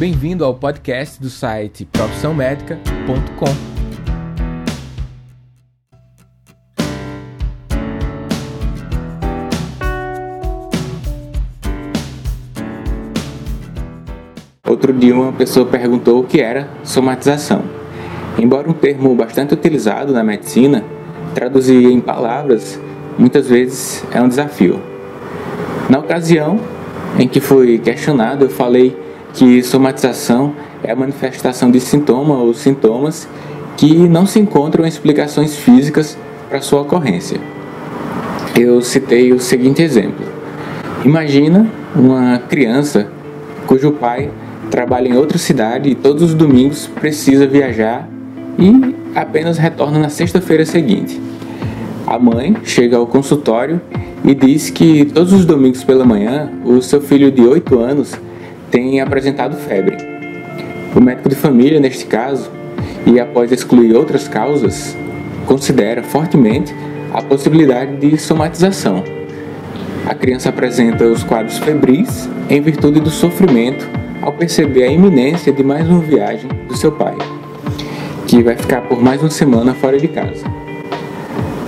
[0.00, 3.44] Bem-vindo ao podcast do site profissãomédica.com.
[14.66, 17.62] Outro dia uma pessoa perguntou o que era somatização.
[18.38, 20.82] Embora um termo bastante utilizado na medicina,
[21.34, 22.80] traduzir em palavras
[23.18, 24.80] muitas vezes é um desafio.
[25.90, 26.58] Na ocasião
[27.18, 33.28] em que fui questionado, eu falei que somatização é a manifestação de sintoma ou sintomas
[33.76, 36.16] que não se encontram explicações físicas
[36.48, 37.40] para sua ocorrência.
[38.58, 40.26] Eu citei o seguinte exemplo:
[41.04, 43.08] Imagina uma criança
[43.66, 44.30] cujo pai
[44.70, 48.08] trabalha em outra cidade e todos os domingos precisa viajar
[48.58, 51.20] e apenas retorna na sexta-feira seguinte.
[52.06, 53.80] A mãe chega ao consultório
[54.24, 58.14] e diz que todos os domingos pela manhã o seu filho de 8 anos
[58.70, 59.96] tem apresentado febre.
[60.94, 62.50] O médico de família, neste caso,
[63.06, 64.96] e após excluir outras causas,
[65.46, 66.74] considera fortemente
[67.12, 69.02] a possibilidade de somatização.
[70.06, 73.88] A criança apresenta os quadros febris em virtude do sofrimento
[74.22, 77.16] ao perceber a iminência de mais uma viagem do seu pai,
[78.26, 80.44] que vai ficar por mais uma semana fora de casa.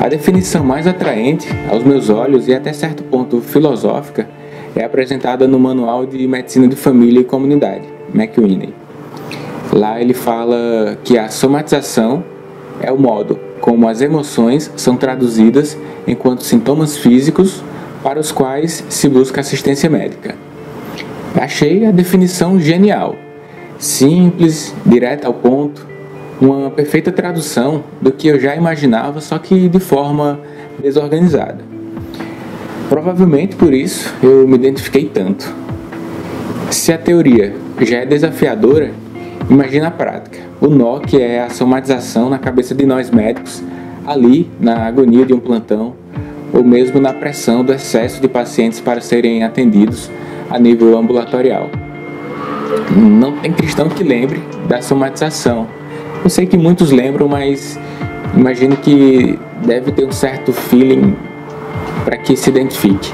[0.00, 4.28] A definição mais atraente aos meus olhos e até certo ponto filosófica
[4.76, 8.74] é apresentada no Manual de Medicina de Família e Comunidade, McWinney.
[9.72, 12.22] Lá ele fala que a somatização
[12.80, 17.64] é o modo como as emoções são traduzidas enquanto sintomas físicos
[18.02, 20.36] para os quais se busca assistência médica.
[21.34, 23.16] Achei a definição genial,
[23.78, 25.86] simples, direta ao ponto,
[26.40, 30.38] uma perfeita tradução do que eu já imaginava, só que de forma
[30.78, 31.75] desorganizada.
[32.88, 35.52] Provavelmente por isso eu me identifiquei tanto.
[36.70, 38.92] Se a teoria já é desafiadora,
[39.48, 40.38] imagina a prática.
[40.60, 43.62] O nó que é a somatização na cabeça de nós médicos,
[44.06, 45.94] ali na agonia de um plantão,
[46.52, 50.10] ou mesmo na pressão do excesso de pacientes para serem atendidos
[50.50, 51.68] a nível ambulatorial.
[52.96, 55.66] Não tem cristão que lembre da somatização
[56.26, 57.78] eu sei que muitos lembram, mas
[58.36, 61.14] imagino que deve ter um certo feeling
[62.06, 63.12] para que se identifique.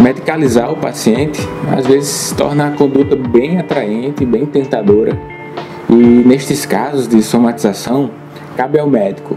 [0.00, 1.38] Medicalizar o paciente
[1.76, 5.16] às vezes torna a conduta bem atraente, bem tentadora,
[5.90, 8.10] e nestes casos de somatização,
[8.56, 9.36] cabe ao médico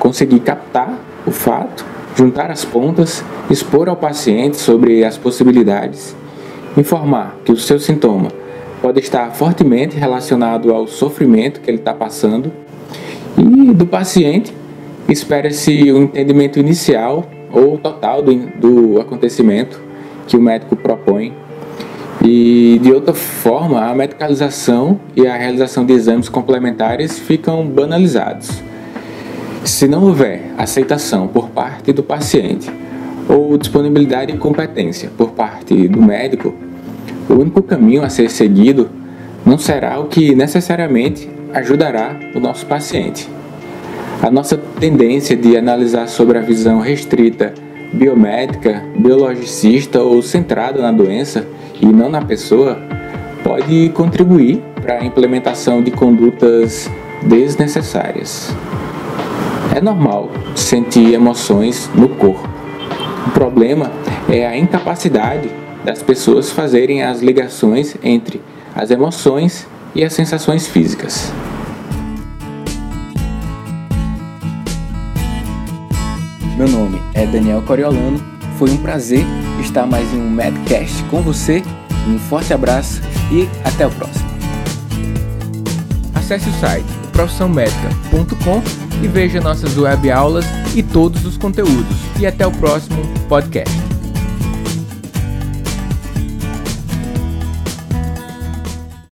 [0.00, 1.86] conseguir captar o fato,
[2.16, 6.14] juntar as pontas, expor ao paciente sobre as possibilidades,
[6.76, 8.28] informar que o seu sintoma
[8.82, 12.52] pode estar fortemente relacionado ao sofrimento que ele está passando.
[13.38, 14.52] E do paciente,
[15.08, 17.24] espera-se o um entendimento inicial
[17.56, 19.80] ou total do, do acontecimento
[20.26, 21.32] que o médico propõe.
[22.22, 28.62] E de outra forma, a medicalização e a realização de exames complementares ficam banalizados.
[29.64, 32.70] Se não houver aceitação por parte do paciente
[33.28, 36.54] ou disponibilidade e competência por parte do médico,
[37.28, 38.88] o único caminho a ser seguido
[39.44, 43.28] não será o que necessariamente ajudará o nosso paciente.
[44.22, 47.52] A nossa tendência de analisar sobre a visão restrita,
[47.92, 51.46] biomédica, biologicista ou centrada na doença
[51.80, 52.78] e não na pessoa
[53.44, 56.90] pode contribuir para a implementação de condutas
[57.22, 58.54] desnecessárias.
[59.74, 62.48] É normal sentir emoções no corpo.
[63.26, 63.92] O problema
[64.28, 65.50] é a incapacidade
[65.84, 68.40] das pessoas fazerem as ligações entre
[68.74, 71.32] as emoções e as sensações físicas.
[76.56, 78.18] Meu nome é Daniel Coriolano.
[78.58, 79.26] Foi um prazer
[79.60, 81.62] estar mais em um Medcast com você.
[82.08, 84.26] Um forte abraço e até o próximo.
[86.14, 88.62] Acesse o site profissãomédica.com
[89.02, 91.96] e veja nossas web aulas e todos os conteúdos.
[92.18, 93.85] E até o próximo podcast.